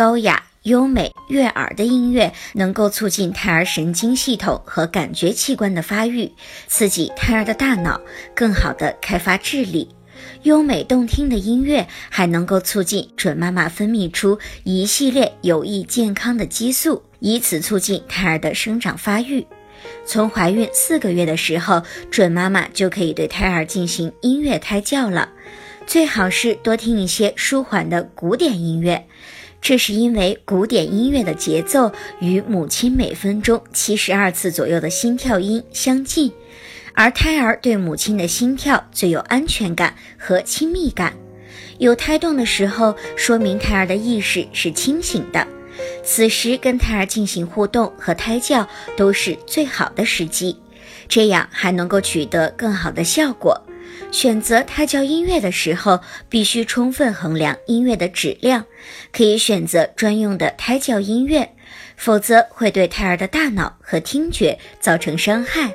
[0.00, 6.32] 高雅、优美、悦耳的音乐能够促进胎儿神经系统和感觉器官的发育，
[6.66, 8.00] 刺激胎儿的大脑，
[8.34, 9.90] 更好的开发智力。
[10.44, 19.46] 优美动听的音乐还能够促进准妈妈分泌出一系列有益健康的激素，以此促进胎儿的生长发育。
[20.06, 25.28] 从怀孕四个月的时候，准妈妈就可以对胎儿进行音乐胎教了，
[25.86, 29.06] 最好是多听一些舒缓的古典音乐。
[29.60, 36.32] 这是因为古典音乐的节奏与母亲每分钟七十二次左右的心跳音相近。
[36.92, 41.14] 而胎儿对母亲的心跳最有安全感和亲密感，
[41.78, 45.46] 有胎动的时候，说明胎儿的意识是清醒的，
[46.02, 50.56] 此时跟胎儿进行互动和胎教都是最好的时机，
[51.08, 53.58] 这样还能够取得更好的效果。
[54.10, 58.64] 选择胎教音乐的时候，必须充分衡量音乐的质量，
[59.12, 61.54] 可以选择专用的胎教音乐，
[61.96, 65.72] 否则会对胎儿的大脑和听觉造成伤害。